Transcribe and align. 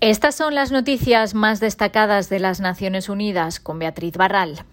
Estas 0.00 0.34
son 0.34 0.54
las 0.54 0.72
noticias 0.72 1.34
más 1.34 1.60
destacadas 1.60 2.30
de 2.30 2.38
las 2.38 2.58
Naciones 2.58 3.10
Unidas 3.10 3.60
con 3.60 3.78
Beatriz 3.78 4.16
Barral. 4.16 4.64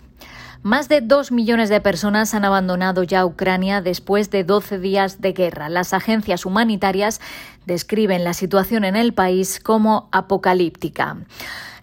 Más 0.64 0.88
de 0.88 1.02
dos 1.02 1.34
millones 1.34 1.68
de 1.68 1.82
personas 1.82 2.34
han 2.34 2.46
abandonado 2.46 3.04
ya 3.04 3.26
Ucrania 3.26 3.82
después 3.82 4.32
de 4.32 4.46
12 4.46 4.80
días 4.80 5.20
de 5.20 5.34
guerra. 5.34 5.68
Las 5.68 5.94
agencias 5.94 6.46
humanitarias 6.46 7.20
describen 7.66 8.24
la 8.24 8.34
situación 8.34 8.86
en 8.86 8.96
el 8.96 9.14
país 9.14 9.60
como 9.60 10.08
apocalíptica. 10.14 11.18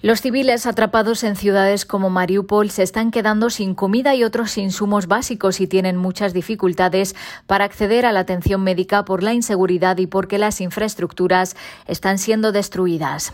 Los 0.04 0.20
civiles 0.20 0.66
atrapados 0.66 1.24
en 1.24 1.34
ciudades 1.34 1.86
como 1.86 2.10
Mariupol 2.10 2.68
se 2.68 2.82
están 2.82 3.10
quedando 3.10 3.48
sin 3.48 3.74
comida 3.74 4.14
y 4.14 4.22
otros 4.22 4.58
insumos 4.58 5.06
básicos 5.06 5.62
y 5.62 5.66
tienen 5.66 5.96
muchas 5.96 6.34
dificultades 6.34 7.16
para 7.46 7.64
acceder 7.64 8.04
a 8.04 8.12
la 8.12 8.20
atención 8.20 8.62
médica 8.62 9.06
por 9.06 9.22
la 9.22 9.32
inseguridad 9.32 9.96
y 9.96 10.06
porque 10.06 10.36
las 10.36 10.60
infraestructuras 10.60 11.56
están 11.86 12.18
siendo 12.18 12.52
destruidas. 12.52 13.32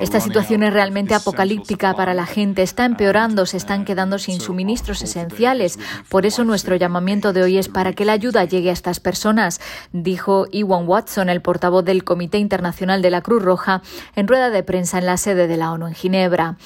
Esta 0.00 0.20
situación 0.20 0.62
es 0.62 0.72
realmente 0.72 1.14
apocalíptica 1.16 1.94
para 1.96 2.14
la 2.14 2.26
gente. 2.26 2.62
Está 2.62 2.84
empeorando, 2.84 3.44
se 3.44 3.56
están 3.56 3.84
quedando 3.84 4.20
sin 4.20 4.40
suministros 4.40 5.02
esenciales. 5.02 5.80
Por 6.08 6.26
eso 6.26 6.44
nuestro 6.44 6.76
llamamiento 6.76 7.32
de 7.32 7.42
hoy 7.42 7.58
es 7.58 7.66
para 7.66 7.92
que 7.92 8.04
la 8.04 8.12
ayuda 8.12 8.44
llegue 8.44 8.70
a 8.70 8.72
estas 8.72 9.00
personas, 9.00 9.60
dijo 9.92 10.46
Iwan 10.52 10.86
Watson, 10.86 11.28
el 11.28 11.42
portavoz 11.42 11.84
del 11.84 12.04
Comité 12.04 12.51
Internacional 12.52 13.00
de 13.00 13.08
la 13.08 13.22
Cruz 13.22 13.42
Roja 13.42 13.80
en 14.14 14.28
rueda 14.28 14.50
de 14.50 14.62
prensa 14.62 14.98
en 14.98 15.06
la 15.06 15.16
sede 15.16 15.46
de 15.46 15.56
la 15.56 15.72
ONU 15.72 15.86
en 15.86 15.94
Ginebra. 15.94 16.56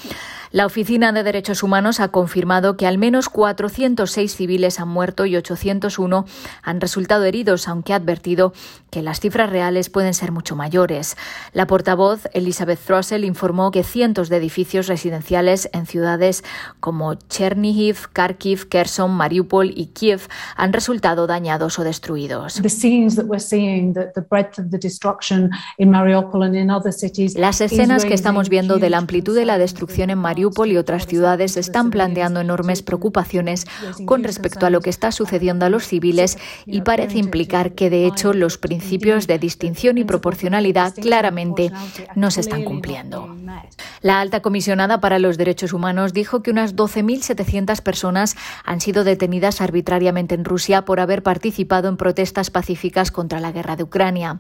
La 0.53 0.67
Oficina 0.67 1.13
de 1.13 1.23
Derechos 1.23 1.63
Humanos 1.63 1.99
ha 1.99 2.09
confirmado 2.09 2.77
que 2.77 2.87
al 2.87 2.99
menos 2.99 3.29
406 3.29 4.37
civiles 4.37 4.79
han 4.79 4.89
muerto 4.89 5.27
y 5.27 5.37
801 5.37 6.25
han 6.63 6.81
resultado 6.81 7.25
heridos, 7.25 7.67
aunque 7.69 7.93
ha 7.93 7.97
advertido 7.97 8.53
que 8.91 9.03
las 9.03 9.21
cifras 9.21 9.51
reales 9.51 9.91
pueden 9.91 10.15
ser 10.15 10.31
mucho 10.31 10.55
mayores. 10.55 11.17
La 11.53 11.67
portavoz 11.67 12.29
Elizabeth 12.33 12.79
Throssell 12.79 13.25
informó 13.25 13.71
que 13.71 13.83
cientos 13.83 14.29
de 14.29 14.37
edificios 14.37 14.87
residenciales 14.87 15.69
en 15.73 15.87
ciudades 15.87 16.45
como 16.81 17.15
Chernihiv, 17.15 18.09
Kharkiv, 18.13 18.69
Kherson, 18.69 19.11
Mariupol 19.11 19.73
y 19.77 19.87
Kiev 19.87 20.29
han 20.57 20.73
resultado 20.73 21.27
dañados 21.27 21.79
o 21.79 21.85
destruidos. 21.85 22.61
Las 27.37 27.61
escenas 27.61 28.05
que 28.05 28.15
estamos 28.15 28.49
viendo 28.49 28.79
de 28.79 28.91
la 28.91 28.99
amplitud 28.99 29.35
de 29.35 29.45
la 29.45 29.59
destrucción 29.59 30.11
en 30.11 30.19
Mariupol 30.19 30.36
Y 30.37 30.77
otras 30.77 31.07
ciudades 31.07 31.57
están 31.57 31.91
planteando 31.91 32.41
enormes 32.41 32.83
preocupaciones 32.83 33.67
con 34.05 34.23
respecto 34.25 34.67
a 34.67 34.71
lo 34.71 34.81
que 34.81 34.91
está 34.91 35.13
sucediendo 35.13 35.65
a 35.65 35.71
los 35.71 35.87
civiles 35.87 36.39
y 36.67 36.83
parece 36.83 37.19
implicar 37.19 37.73
que, 37.73 37.91
de 37.91 38.07
hecho, 38.07 38.33
los 38.33 38.59
principios 38.59 39.27
de 39.27 39.39
distinción 39.39 39.99
y 39.99 40.05
proporcionalidad 40.05 40.95
claramente 40.95 41.71
no 42.15 42.31
se 42.31 42.41
están 42.41 42.65
cumpliendo. 42.65 43.37
La 44.07 44.21
alta 44.21 44.41
comisionada 44.41 45.01
para 45.01 45.19
los 45.19 45.37
derechos 45.37 45.73
humanos 45.73 46.13
dijo 46.13 46.41
que 46.41 46.53
unas 46.53 46.77
12.700 46.77 47.83
personas 47.83 48.37
han 48.65 48.81
sido 48.81 49.03
detenidas 49.03 49.61
arbitrariamente 49.61 50.37
en 50.37 50.45
Rusia 50.45 50.85
por 50.85 51.01
haber 51.01 51.25
participado 51.25 51.89
en 51.89 51.97
protestas 51.97 52.51
pacíficas 52.51 53.11
contra 53.11 53.41
la 53.41 53.51
guerra 53.51 53.75
de 53.75 53.83
Ucrania. 53.83 54.39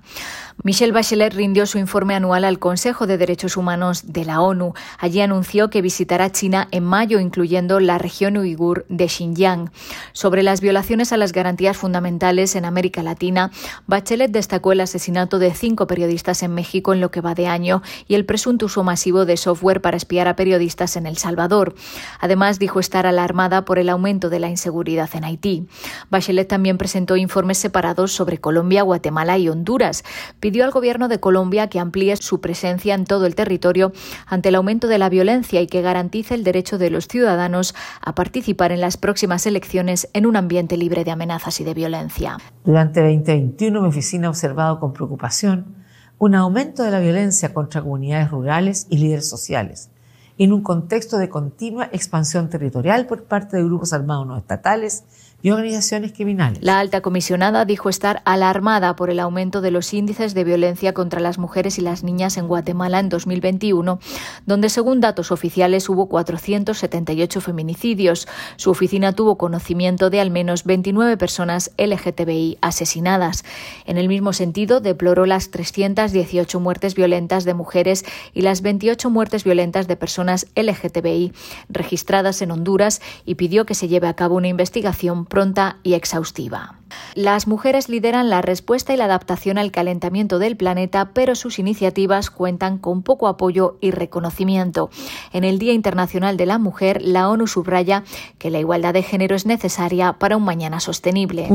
Michelle 0.63 0.93
Bachelet 0.93 1.35
rindió 1.35 1.67
su 1.67 1.79
informe 1.79 2.15
anual 2.15 2.45
al 2.45 2.61
Consejo 2.61 3.09
de 3.09 3.19
Derechos 3.19 3.57
Humanos 3.57 4.13
de 4.13 4.25
la 4.25 4.41
ONU. 4.41 4.73
Allí 5.01 5.21
anunció 5.21 5.69
que 5.69 5.83
visitará 5.83 6.31
China 6.31 6.69
en 6.71 6.85
mayo, 6.85 7.19
incluyendo 7.19 7.81
la 7.81 7.99
región 7.99 8.37
uigur 8.37 8.87
de 8.89 9.09
Xinjiang. 9.09 9.73
Sobre 10.13 10.45
las 10.45 10.61
violaciones 10.61 11.13
a 11.13 11.17
las 11.17 11.33
garantías 11.33 11.77
fundamentales 11.77 12.55
en 12.55 12.67
América 12.67 13.03
Latina, 13.03 13.51
Bachelet 13.89 14.31
destacó 14.31 14.71
el 14.71 14.81
asesinato 14.81 15.41
de 15.41 15.53
cinco 15.53 15.89
periodistas 15.89 16.45
en 16.45 16.55
México 16.55 16.93
en 16.93 17.01
lo 17.01 17.11
que 17.11 17.21
va 17.21 17.35
de 17.35 17.49
año 17.49 17.83
y 18.07 18.15
el 18.15 18.27
presunto 18.27 18.67
uso 18.67 18.85
masivo 18.85 19.25
de 19.25 19.37
software 19.37 19.56
para 19.81 19.97
espiar 19.97 20.29
a 20.29 20.37
periodistas 20.37 20.97
en 20.97 21.07
El 21.07 21.17
Salvador. 21.17 21.75
Además, 22.21 22.59
dijo 22.59 22.79
estar 22.79 23.07
alarmada 23.07 23.65
por 23.65 23.79
el 23.79 23.89
aumento 23.89 24.31
de 24.31 24.39
la 24.39 24.49
inseguridad 24.49 25.09
en 25.15 25.25
Haití. 25.25 25.67
Bachelet 26.11 26.49
también 26.49 26.79
presentó 26.79 27.17
informes 27.17 27.59
separados 27.59 28.13
sobre 28.13 28.39
Colombia, 28.39 28.83
Guatemala 28.83 29.39
y 29.39 29.49
Honduras. 29.49 30.05
Pidió 30.41 30.65
al 30.65 30.71
gobierno 30.71 31.09
de 31.09 31.21
Colombia 31.21 31.69
que 31.69 31.81
amplíe 31.81 32.17
su 32.17 32.41
presencia 32.41 32.95
en 32.95 33.05
todo 33.05 33.27
el 33.27 33.35
territorio 33.35 33.93
ante 34.27 34.51
el 34.51 34.55
aumento 34.55 34.89
de 34.89 34.99
la 34.99 35.09
violencia 35.09 35.61
y 35.61 35.67
que 35.67 35.83
garantice 35.83 36.35
el 36.35 36.45
derecho 36.45 36.79
de 36.79 36.91
los 36.91 37.09
ciudadanos 37.09 37.75
a 38.01 38.15
participar 38.15 38.73
en 38.73 38.81
las 38.81 38.97
próximas 38.97 39.47
elecciones 39.47 40.09
en 40.13 40.27
un 40.27 40.37
ambiente 40.37 40.77
libre 40.77 41.05
de 41.05 41.11
amenazas 41.11 41.61
y 41.61 41.65
de 41.65 41.75
violencia. 41.75 42.39
Durante 42.65 43.01
2021 43.01 43.81
mi 43.81 43.89
oficina 43.89 44.27
ha 44.29 44.31
observado 44.31 44.79
con 44.81 44.93
preocupación 44.93 45.86
un 46.19 46.35
aumento 46.35 46.83
de 46.83 46.91
la 46.91 47.01
violencia 47.01 47.53
contra 47.53 47.83
comunidades 47.83 48.31
rurales 48.31 48.87
y 48.89 48.99
líderes 48.99 49.29
sociales 49.29 49.91
en 50.39 50.53
un 50.53 50.63
contexto 50.63 51.19
de 51.19 51.29
continua 51.29 51.89
expansión 51.93 52.49
territorial 52.49 53.07
por 53.07 53.25
parte 53.25 53.57
de 53.57 53.65
grupos 53.65 53.93
armados 53.93 54.27
no 54.27 54.37
estatales 54.37 55.05
y 55.43 55.51
organizaciones 55.51 56.13
criminales. 56.13 56.63
La 56.63 56.81
alta 56.81 57.03
comisionada 57.03 57.65
dijo 57.65 57.89
estar 57.89 58.23
alarmada 58.25 58.97
por 58.97 59.11
el 59.11 59.21
aumento 59.21 59.61
de 59.61 59.71
los 59.71 59.93
índices 59.93 60.35
de 60.35 60.45
violencia 60.45 60.95
contra 60.95 61.21
las 61.21 61.39
mujeres 61.39 61.79
y 61.79 61.83
las 61.83 62.03
niñas 62.03 62.37
en 62.37 62.49
Guatemala 62.49 62.99
en 62.99 63.09
2021, 63.09 63.99
donde 64.47 64.69
según 64.69 65.01
datos 65.01 65.31
oficiales 65.33 65.89
hubo 65.89 66.09
478 66.09 67.41
feminicidios. 67.41 68.27
Su 68.57 68.71
oficina 68.71 69.13
tuvo 69.13 69.37
conocimiento 69.37 70.11
de 70.11 70.21
al 70.21 70.31
menos 70.31 70.65
29 70.65 71.17
personas 71.17 71.71
LGTBI 71.79 72.59
asesinadas. 72.61 73.45
En 73.85 73.99
el 73.99 74.09
mismo 74.09 74.33
sentido, 74.33 74.81
deploró 74.81 75.27
las 75.27 75.51
318 75.51 76.61
muertes 76.61 76.95
violentas 76.95 77.45
de 77.45 77.55
mujeres 77.55 78.05
y 78.33 78.43
las 78.43 78.63
28 78.63 79.11
muertes 79.11 79.45
violentas 79.45 79.87
de 79.87 79.97
personas 79.97 80.47
LGTBI 80.57 81.33
registradas 81.69 82.43
en 82.43 82.51
Honduras 82.51 83.01
y 83.25 83.35
pidió 83.35 83.67
que 83.67 83.75
se 83.75 83.89
lleve 83.89 84.09
a 84.09 84.15
cabo 84.15 84.37
una 84.37 84.49
investigación 84.49 85.26
pronta 85.29 85.77
y 85.83 85.95
exhaustiva. 85.95 86.77
Las 87.15 87.47
mujeres 87.47 87.89
lideran 87.89 88.31
la 88.31 88.43
respuesta 88.43 88.93
y 88.93 88.97
la 88.97 89.07
adaptación 89.07 89.59
al 89.59 89.71
calentamiento 89.71 90.39
del 90.39 90.57
planeta, 90.57 91.11
pero 91.13 91.35
sus 91.35 91.59
iniciativas 91.59 92.31
cuentan 92.31 92.79
con 92.79 93.03
poco 93.03 93.29
apoyo 93.29 93.79
y 93.81 93.91
reconocimiento. 93.91 94.91
En 95.33 95.45
el 95.45 95.59
Día 95.59 95.73
Internacional 95.73 96.37
de 96.37 96.47
la 96.47 96.59
Mujer, 96.59 97.01
la 97.03 97.29
ONU 97.29 97.47
subraya 97.47 98.05
que 98.39 98.51
la 98.51 98.59
igualdad 98.59 98.95
de 98.95 99.03
género 99.03 99.35
es 99.35 99.47
necesaria 99.47 100.15
para 100.15 100.37
un 100.37 100.45
mañana 100.45 100.81
sostenible. 100.81 101.47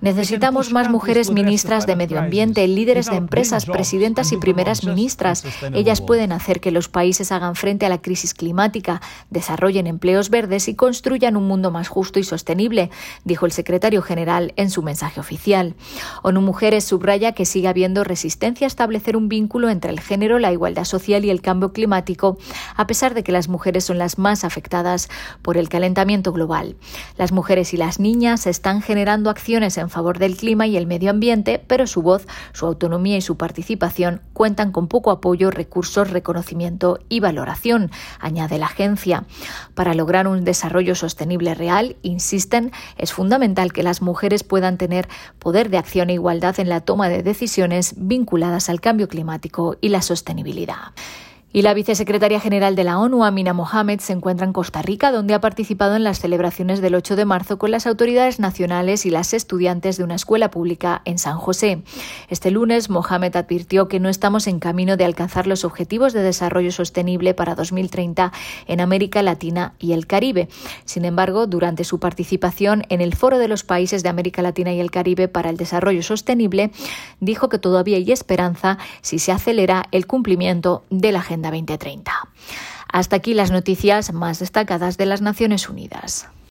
Necesitamos 0.00 0.72
más 0.72 0.90
mujeres 0.90 1.30
ministras 1.30 1.86
de 1.86 1.96
medio 1.96 2.18
ambiente, 2.18 2.66
líderes 2.68 3.10
de 3.10 3.16
empresas, 3.16 3.66
presidentas 3.66 4.32
y 4.32 4.36
primeras 4.36 4.84
ministras. 4.84 5.44
Ellas 5.72 6.00
pueden 6.00 6.32
hacer 6.32 6.60
que 6.60 6.70
los 6.70 6.88
países 6.88 7.32
hagan 7.32 7.54
frente 7.54 7.86
a 7.86 7.88
la 7.88 7.98
crisis 7.98 8.34
climática, 8.34 9.00
desarrollen 9.30 9.86
empleos 10.04 10.28
verdes 10.28 10.68
y 10.68 10.74
construyan 10.74 11.34
un 11.34 11.48
mundo 11.48 11.70
más 11.70 11.88
justo 11.88 12.18
y 12.18 12.24
sostenible, 12.24 12.90
dijo 13.24 13.46
el 13.46 13.52
secretario 13.52 14.02
general 14.02 14.52
en 14.56 14.68
su 14.68 14.82
mensaje 14.82 15.18
oficial. 15.18 15.76
ONU 16.22 16.42
Mujeres 16.42 16.84
subraya 16.84 17.32
que 17.32 17.46
sigue 17.46 17.68
habiendo 17.68 18.04
resistencia 18.04 18.66
a 18.66 18.68
establecer 18.68 19.16
un 19.16 19.30
vínculo 19.30 19.70
entre 19.70 19.90
el 19.90 20.00
género, 20.00 20.38
la 20.38 20.52
igualdad 20.52 20.84
social 20.84 21.24
y 21.24 21.30
el 21.30 21.40
cambio 21.40 21.72
climático, 21.72 22.36
a 22.76 22.86
pesar 22.86 23.14
de 23.14 23.24
que 23.24 23.32
las 23.32 23.48
mujeres 23.48 23.84
son 23.84 23.96
las 23.96 24.18
más 24.18 24.44
afectadas 24.44 25.08
por 25.40 25.56
el 25.56 25.70
calentamiento 25.70 26.34
global. 26.34 26.76
Las 27.16 27.32
mujeres 27.32 27.72
y 27.72 27.78
las 27.78 27.98
niñas 27.98 28.46
están 28.46 28.82
generando 28.82 29.30
acciones 29.30 29.78
en 29.78 29.88
favor 29.88 30.18
del 30.18 30.36
clima 30.36 30.66
y 30.66 30.76
el 30.76 30.86
medio 30.86 31.08
ambiente, 31.08 31.64
pero 31.66 31.86
su 31.86 32.02
voz, 32.02 32.26
su 32.52 32.66
autonomía 32.66 33.16
y 33.16 33.22
su 33.22 33.38
participación 33.38 34.20
cuentan 34.34 34.70
con 34.70 34.86
poco 34.86 35.10
apoyo, 35.10 35.50
recursos, 35.50 36.10
reconocimiento 36.10 36.98
y 37.08 37.20
valoración, 37.20 37.90
añade 38.20 38.58
la 38.58 38.66
agencia. 38.66 39.24
Para 39.74 39.93
lograr 39.94 40.26
un 40.26 40.44
desarrollo 40.44 40.94
sostenible 40.94 41.54
real, 41.54 41.96
insisten, 42.02 42.72
es 42.98 43.12
fundamental 43.12 43.72
que 43.72 43.82
las 43.82 44.02
mujeres 44.02 44.44
puedan 44.44 44.78
tener 44.78 45.08
poder 45.38 45.70
de 45.70 45.78
acción 45.78 46.10
e 46.10 46.14
igualdad 46.14 46.58
en 46.60 46.68
la 46.68 46.80
toma 46.80 47.08
de 47.08 47.22
decisiones 47.22 47.94
vinculadas 47.96 48.68
al 48.68 48.80
cambio 48.80 49.08
climático 49.08 49.76
y 49.80 49.88
la 49.88 50.02
sostenibilidad. 50.02 50.92
Y 51.56 51.62
la 51.62 51.72
vicesecretaria 51.72 52.40
general 52.40 52.74
de 52.74 52.82
la 52.82 52.98
ONU, 52.98 53.24
Amina 53.24 53.52
Mohamed, 53.52 54.00
se 54.00 54.12
encuentra 54.12 54.44
en 54.44 54.52
Costa 54.52 54.82
Rica, 54.82 55.12
donde 55.12 55.34
ha 55.34 55.40
participado 55.40 55.94
en 55.94 56.02
las 56.02 56.18
celebraciones 56.18 56.80
del 56.80 56.96
8 56.96 57.14
de 57.14 57.24
marzo 57.26 57.58
con 57.58 57.70
las 57.70 57.86
autoridades 57.86 58.40
nacionales 58.40 59.06
y 59.06 59.10
las 59.10 59.32
estudiantes 59.32 59.96
de 59.96 60.02
una 60.02 60.16
escuela 60.16 60.50
pública 60.50 61.02
en 61.04 61.16
San 61.16 61.38
José. 61.38 61.82
Este 62.28 62.50
lunes, 62.50 62.90
Mohamed 62.90 63.36
advirtió 63.36 63.86
que 63.86 64.00
no 64.00 64.08
estamos 64.08 64.48
en 64.48 64.58
camino 64.58 64.96
de 64.96 65.04
alcanzar 65.04 65.46
los 65.46 65.64
objetivos 65.64 66.12
de 66.12 66.22
desarrollo 66.22 66.72
sostenible 66.72 67.34
para 67.34 67.54
2030 67.54 68.32
en 68.66 68.80
América 68.80 69.22
Latina 69.22 69.74
y 69.78 69.92
el 69.92 70.08
Caribe. 70.08 70.48
Sin 70.84 71.04
embargo, 71.04 71.46
durante 71.46 71.84
su 71.84 72.00
participación 72.00 72.82
en 72.88 73.00
el 73.00 73.14
Foro 73.14 73.38
de 73.38 73.46
los 73.46 73.62
Países 73.62 74.02
de 74.02 74.08
América 74.08 74.42
Latina 74.42 74.72
y 74.72 74.80
el 74.80 74.90
Caribe 74.90 75.28
para 75.28 75.50
el 75.50 75.56
Desarrollo 75.56 76.02
Sostenible, 76.02 76.72
dijo 77.20 77.48
que 77.48 77.60
todavía 77.60 77.98
hay 77.98 78.10
esperanza 78.10 78.76
si 79.02 79.20
se 79.20 79.30
acelera 79.30 79.84
el 79.92 80.08
cumplimiento 80.08 80.82
de 80.90 81.12
la 81.12 81.22
Agenda 81.48 81.74
2030. 81.74 82.12
Hasta 82.88 83.16
aquí 83.16 83.34
las 83.34 83.50
noticias 83.50 84.12
más 84.12 84.38
destacadas 84.38 84.96
de 84.96 85.06
las 85.06 85.20
Naciones 85.20 85.68
Unidas. 85.68 86.28